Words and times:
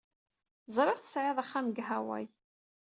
Ẓriɣ 0.75 0.97
tesɛid 0.99 1.37
axxam 1.43 1.65
deg 1.69 1.79
Hawaii. 1.87 2.27